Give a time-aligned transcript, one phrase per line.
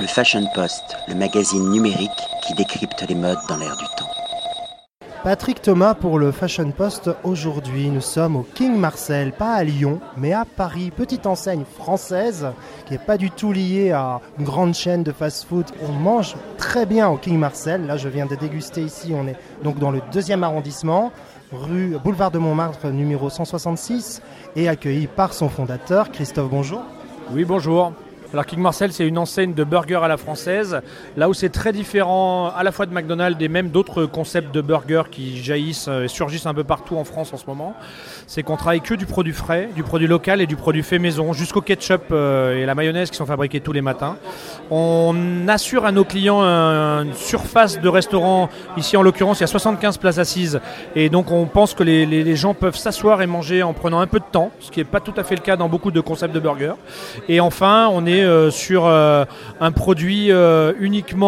[0.00, 2.10] Le Fashion Post, le magazine numérique
[2.46, 4.08] qui décrypte les modes dans l'air du temps.
[5.24, 7.10] Patrick Thomas pour le Fashion Post.
[7.24, 10.92] Aujourd'hui, nous sommes au King Marcel, pas à Lyon, mais à Paris.
[10.96, 12.46] Petite enseigne française
[12.86, 15.66] qui n'est pas du tout liée à une grande chaîne de fast-food.
[15.82, 17.84] On mange très bien au King Marcel.
[17.84, 19.12] Là, je viens de déguster ici.
[19.16, 21.10] On est donc dans le deuxième arrondissement,
[21.50, 24.22] rue Boulevard de Montmartre, numéro 166,
[24.54, 26.50] et accueilli par son fondateur, Christophe.
[26.50, 26.82] Bonjour.
[27.32, 27.92] Oui, bonjour.
[28.34, 30.82] Alors King Marcel, c'est une enseigne de burgers à la française,
[31.16, 34.60] là où c'est très différent à la fois de McDonald's et même d'autres concepts de
[34.60, 37.74] burgers qui jaillissent et surgissent un peu partout en France en ce moment.
[38.26, 41.32] C'est qu'on travaille que du produit frais, du produit local et du produit fait maison,
[41.32, 44.18] jusqu'au ketchup euh, et la mayonnaise qui sont fabriqués tous les matins.
[44.70, 49.46] On assure à nos clients une surface de restaurant, ici en l'occurrence il y a
[49.46, 50.60] 75 places assises,
[50.94, 54.18] et donc on pense que les gens peuvent s'asseoir et manger en prenant un peu
[54.18, 56.34] de temps, ce qui n'est pas tout à fait le cas dans beaucoup de concepts
[56.34, 56.74] de burgers.
[57.30, 59.24] Et enfin, on est euh, sur euh,
[59.60, 61.18] un produit euh, uniquement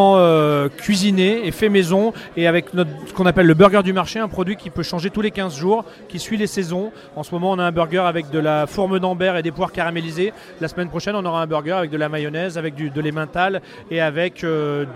[0.76, 4.56] cuisiné et fait maison et avec ce qu'on appelle le burger du marché, un produit
[4.56, 6.92] qui peut changer tous les 15 jours, qui suit les saisons.
[7.16, 9.72] En ce moment, on a un burger avec de la fourme d'ambert et des poires
[9.72, 10.32] caramélisées.
[10.60, 13.62] La semaine prochaine, on aura un burger avec de la mayonnaise, avec du, de l'emmental
[13.90, 14.44] et avec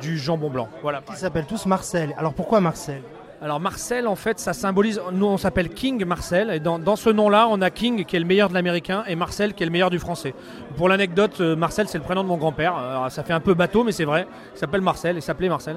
[0.01, 0.69] du jambon blanc.
[0.83, 1.03] Voilà.
[1.11, 2.15] Ils s'appellent tous Marcel.
[2.19, 3.03] Alors pourquoi Marcel?
[3.45, 4.99] Alors Marcel, en fait, ça symbolise.
[5.13, 8.25] Nous, on s'appelle King Marcel, et dans, ce nom-là, on a King qui est le
[8.25, 10.35] meilleur de l'américain et Marcel qui est le meilleur du français.
[10.79, 12.75] Pour l'anecdote, euh, Marcel, c'est le prénom de mon grand-père.
[13.11, 14.27] ça fait un peu bateau, mais c'est vrai.
[14.55, 15.77] Il s'appelle Marcel, il s'appelait Marcel.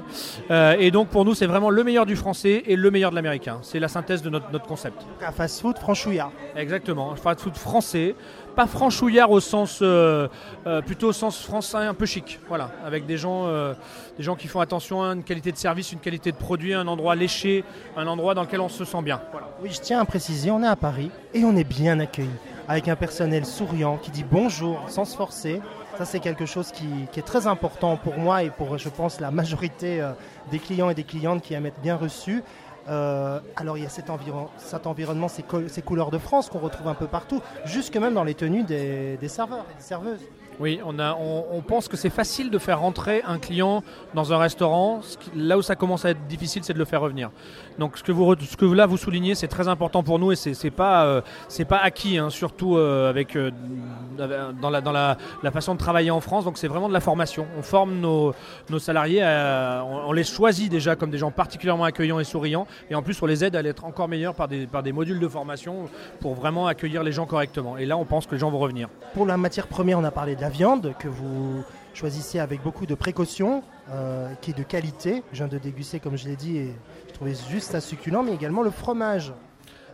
[0.50, 3.18] Euh, et donc pour nous, c'est vraiment le meilleur du français et le meilleur de
[3.18, 3.60] l'américain.
[3.64, 5.06] C'est la synthèse de notre, notre concept.
[5.22, 6.32] Un fast-food franchouillard.
[6.56, 8.16] Exactement, un fast-food français,
[8.56, 10.28] pas franchouillard au sens euh,
[10.86, 13.48] plutôt au sens français un peu chic voilà avec des gens
[14.18, 16.88] des gens qui font attention à une qualité de service une qualité de produit un
[16.88, 17.57] endroit léché
[17.96, 19.22] un endroit dans lequel on se sent bien.
[19.62, 22.30] Oui je tiens à préciser on est à Paris et on est bien accueilli
[22.68, 25.62] avec un personnel souriant qui dit bonjour sans se forcer.
[25.98, 26.86] Ça, c'est quelque chose qui,
[27.18, 30.08] est très important pour moi et pour, je pense, la majorité
[30.52, 32.44] des clients et des clientes qui aiment être bien reçus.
[32.90, 37.08] Euh, alors il y a cet, environnement, ces, couleurs de France qu'on retrouve un peu
[37.08, 40.22] partout, jusque même dans les tenues des, serveurs et des serveuses.
[40.60, 43.84] Oui, on, a, on, pense que c'est facile de faire rentrer un client
[44.16, 45.02] dans un restaurant.
[45.36, 47.30] Là où ça commence à être difficile, c'est de le faire revenir.
[47.78, 51.06] Donc ce que vous, là vous soulignez, c'est très important pour nous et c'est pas,
[51.06, 55.18] euh, c'est pas acquis, hein, surtout euh, avec, dans, la, dans la,
[55.52, 56.46] façon de travailler en France.
[56.46, 57.46] Donc c'est vraiment de la formation.
[57.56, 58.34] On forme nos,
[58.72, 62.66] nos salariés, on, les choisit déjà comme des gens particulièrement accueillants et souriants.
[62.90, 65.20] Et en plus, on les aide à être encore meilleurs par des, par des modules
[65.20, 65.90] de formation
[66.20, 67.78] pour vraiment accueillir les gens correctement.
[67.78, 68.90] Et là, on pense que les gens vont revenir.
[69.14, 72.86] Pour la matière première, on a parlé de la viande que vous choisissez avec beaucoup
[72.86, 75.24] de précautions, euh, qui est de qualité.
[75.32, 76.74] Je viens de déguster, comme je l'ai dit, et
[77.08, 79.34] je trouvais juste à succulent, mais également le fromage.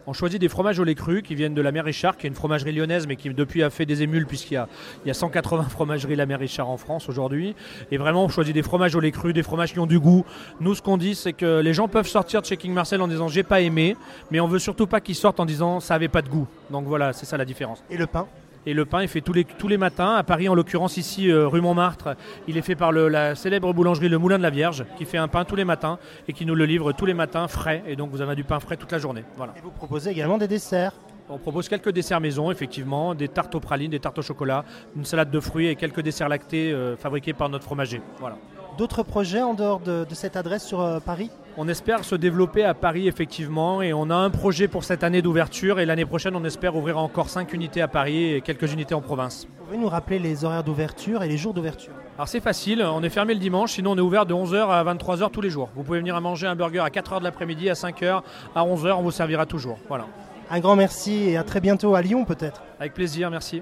[0.06, 2.30] On choisit des fromages au lait cru qui viennent de la mer Richard, qui est
[2.30, 4.68] une fromagerie lyonnaise, mais qui depuis a fait des émules, puisqu'il y a,
[5.06, 7.56] y a 180 fromageries la mer Richard en France aujourd'hui.
[7.91, 10.25] Et vraiment, on choisit des fromages au lait cru, des fromages qui ont du goût.
[10.59, 13.08] Nous, ce qu'on dit, c'est que les gens peuvent sortir de chez King Marcel en
[13.08, 13.96] disant j'ai pas aimé,
[14.30, 16.47] mais on veut surtout pas qu'ils sortent en disant ça avait pas de goût.
[16.69, 17.84] Donc voilà, c'est ça la différence.
[17.90, 18.28] Et le pain?
[18.66, 20.16] Et le pain est fait tous les, tous les matins.
[20.16, 22.16] À Paris, en l'occurrence ici, euh, rue Montmartre,
[22.47, 25.28] il est fait par la célèbre boulangerie Le Moulin de la Vierge, qui fait un
[25.28, 27.84] pain tous les matins et qui nous le livre tous les matins frais.
[27.88, 29.24] Et donc vous avez du pain frais toute la journée.
[29.38, 29.53] Voilà.
[29.57, 30.94] Et vous proposez également des desserts
[31.29, 35.06] on propose quelques desserts maison, effectivement, des tartes aux pralines, des tartes au chocolat, une
[35.06, 38.01] salade de fruits et quelques desserts lactés euh, fabriqués par notre fromager.
[38.19, 38.38] Voilà.
[38.78, 41.30] D'autres projets en dehors de, cette adresse sur euh, Paris?
[41.58, 45.22] On espère se développer à Paris effectivement et on a un projet pour cette année
[45.22, 48.96] d'ouverture et l'année prochaine on espère ouvrir encore 5 unités à Paris et quelques unités
[48.96, 49.48] en province.
[49.60, 51.94] Vous pouvez nous rappeler les horaires d'ouverture et les jours d'ouverture?
[52.18, 54.84] Alors c'est facile, on est fermé le dimanche, sinon on est ouvert de 11h à
[54.84, 55.70] 23h tous les jours.
[55.76, 58.22] Vous pouvez venir à manger un burger à 4h de l'après-midi, à 5h,
[58.56, 59.78] à 11h, on vous servira toujours.
[59.88, 60.08] Voilà.
[60.50, 62.64] Un grand merci et à très bientôt à Lyon peut-être.
[62.80, 63.62] Avec plaisir, merci.